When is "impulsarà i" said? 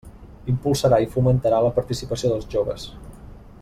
0.53-1.09